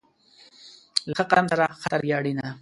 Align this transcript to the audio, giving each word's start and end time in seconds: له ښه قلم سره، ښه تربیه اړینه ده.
له 1.07 1.13
ښه 1.17 1.23
قلم 1.29 1.45
سره، 1.51 1.65
ښه 1.81 1.87
تربیه 1.91 2.15
اړینه 2.19 2.41
ده. 2.47 2.51